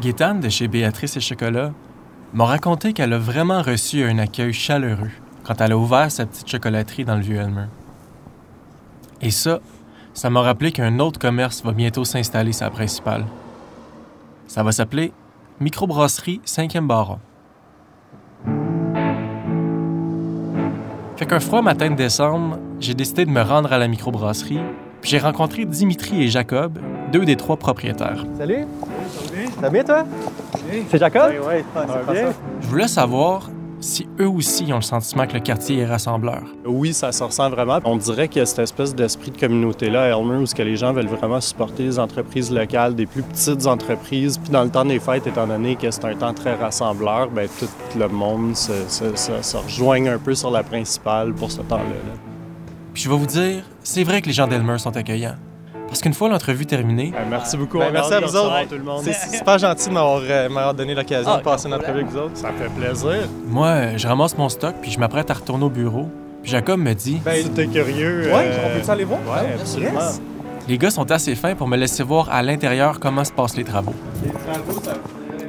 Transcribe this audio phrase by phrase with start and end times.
[0.00, 1.72] Gaétane de chez Béatrice et Chocolat
[2.32, 5.10] m'a raconté qu'elle a vraiment reçu un accueil chaleureux
[5.44, 7.66] quand elle a ouvert sa petite chocolaterie dans le Vieux-Elmer.
[9.20, 9.60] Et ça,
[10.14, 13.26] ça m'a rappelé qu'un autre commerce va bientôt s'installer sa principale.
[14.46, 15.12] Ça va s'appeler
[15.60, 17.18] Microbrasserie 5e Baron.
[21.16, 24.60] Fait qu'un froid matin de décembre, j'ai décidé de me rendre à la microbrasserie,
[25.02, 26.78] puis j'ai rencontré Dimitri et Jacob,
[27.12, 28.24] deux des trois propriétaires.
[28.38, 28.66] Salut!
[29.54, 30.04] Ça va bien, toi?
[30.90, 31.30] C'est Jacob?
[31.30, 32.32] Oui, oui, ça va bien.
[32.60, 33.48] Je voulais savoir
[33.80, 36.42] si eux aussi ont le sentiment que le quartier est rassembleur.
[36.64, 37.80] Oui, ça se ressent vraiment.
[37.84, 40.62] On dirait qu'il y a cette espèce d'esprit de communauté-là à Elmer où ce que
[40.62, 44.38] les gens veulent vraiment supporter les entreprises locales, des plus petites entreprises.
[44.38, 47.48] Puis dans le temps des fêtes, étant donné que c'est un temps très rassembleur, ben
[47.58, 47.66] tout
[47.98, 51.82] le monde se, se, se, se rejoigne un peu sur la principale pour ce temps-là.
[51.82, 52.14] là.
[52.94, 55.34] Puis je vais vous dire, c'est vrai que les gens d'Elmer sont accueillants.
[55.92, 57.78] Parce qu'une fois l'entrevue terminée, Ben, merci beaucoup.
[57.78, 58.66] Ben, merci à vous autres.
[58.66, 59.02] tout le monde.
[59.04, 62.00] C'est c'est super gentil de m'avoir euh, m'avoir donné l'occasion Ah, de passer notre entrevue
[62.00, 62.36] avec vous autres.
[62.38, 63.28] Ça fait plaisir.
[63.46, 66.08] moi, euh, je ramasse mon stock puis je m'apprête à retourner au bureau.
[66.42, 68.22] Puis Jacob me dit, Ben, si t'es curieux.
[68.24, 69.20] ouais, euh, on peut-tu aller voir?
[69.20, 70.00] Ouais, absolument.
[70.00, 70.20] Yes.
[70.66, 73.64] les gars sont assez fins pour me laisser voir à l'intérieur comment se passent les
[73.64, 73.94] travaux.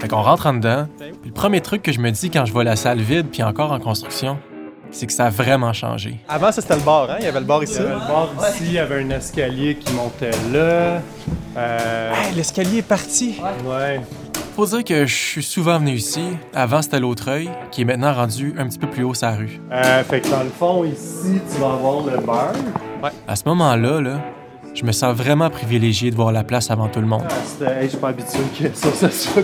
[0.00, 0.86] Fait qu'on rentre en dedans.
[0.98, 3.42] Puis le premier truc que je me dis quand je vois la salle vide puis
[3.42, 4.38] encore en construction,
[4.92, 6.16] c'est que ça a vraiment changé.
[6.28, 7.16] Avant, ça, c'était le bar, hein?
[7.20, 7.80] Il y avait le bar Il y ici.
[7.80, 11.00] avait le bar ici, il y avait un escalier qui montait là.
[11.56, 13.36] Euh, Hey, l'escalier est parti.
[13.64, 14.00] ouais.
[14.56, 16.22] Faut dire que je suis souvent venu ici.
[16.54, 19.60] Avant, c'était l'Autreuil, qui est maintenant rendu un petit peu plus haut sa rue.
[19.72, 22.52] Euh, fait que dans le fond, ici, tu vas avoir le bar.
[23.26, 24.20] À ce moment-là, là,
[24.74, 27.22] je me sens vraiment privilégié de voir la place avant tout le monde.
[27.28, 29.42] Ah, c'était- hey, je suis pas habitué que ça, ça soit.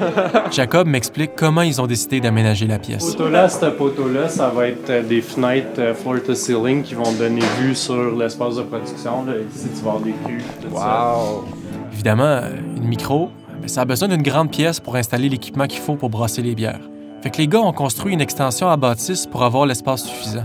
[0.50, 3.04] Jacob m'explique comment ils ont décidé d'aménager la pièce.
[3.04, 7.12] poteau-là, ce poteau-là, ça va être euh, des fenêtres euh, floor to ceiling qui vont
[7.12, 9.24] donner vue sur l'espace de production.
[9.24, 9.34] Là.
[9.54, 11.14] Ici, tu vas avoir des cuves, tout ça.
[11.16, 11.44] Wow.
[11.92, 13.30] Évidemment, euh, une micro,
[13.60, 16.54] ben, ça a besoin d'une grande pièce pour installer l'équipement qu'il faut pour brasser les
[16.54, 16.80] bières.
[17.22, 20.44] Fait que les gars ont construit une extension à bâtisse pour avoir l'espace suffisant.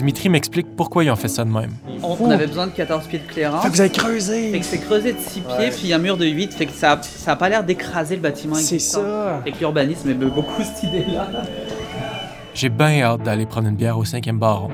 [0.00, 1.72] Dimitri m'explique pourquoi ils ont fait ça de même.
[2.02, 3.62] On, on avait besoin de 14 pieds de clearance.
[3.62, 4.58] Fait que vous avez Fait creusé.
[4.58, 7.02] que c'est creusé de 6 pieds, puis un mur de 8, fait que ça, a-
[7.02, 9.42] ça a pas l'air d'écraser le bâtiment C'est ça.
[9.44, 11.28] Fait que l'urbanisme aime beaucoup cette idée-là.
[12.54, 14.70] J'ai bien hâte d'aller prendre une bière au cinquième baron.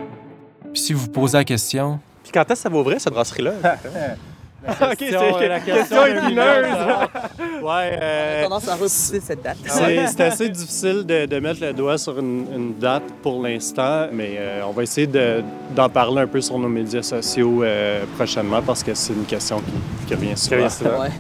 [0.73, 3.13] Puis si vous vous posez la question, Puis quand est-ce que ça va ouvrir, cette
[3.13, 3.53] brasserie-là?
[4.83, 6.67] ok, question- c'est la question, question épineuse.
[7.63, 9.57] Ouais, euh, tendance à repousser cette date.
[9.67, 14.07] c'est c'est assez difficile de, de mettre le doigt sur une, une date pour l'instant,
[14.13, 15.43] mais euh, on va essayer de-
[15.75, 19.59] d'en parler un peu sur nos médias sociaux euh, prochainement parce que c'est une question
[19.61, 19.73] qui,
[20.07, 20.57] qui revient souvent.
[20.57, 21.01] revient souvent.
[21.01, 21.11] Ouais.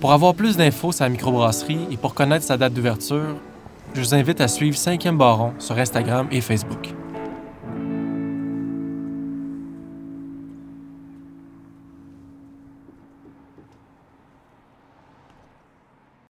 [0.00, 3.36] pour avoir plus d'infos sur la microbrasserie et pour connaître sa date d'ouverture,
[3.94, 6.88] je vous invite à suivre 5e Baron sur Instagram et Facebook.